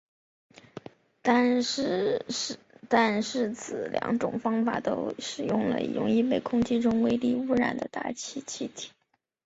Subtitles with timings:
[1.21, 2.23] 但是
[3.53, 8.89] 此两种方法都使用了容易被空气中微粒子污染的大气气体。